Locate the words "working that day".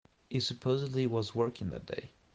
1.35-2.09